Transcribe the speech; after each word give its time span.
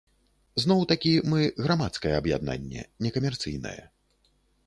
Зноў-такі, 0.61 1.11
мы 1.33 1.41
грамадскае 1.65 2.13
аб'яднанне, 2.21 2.81
некамерцыйнае. 3.07 3.77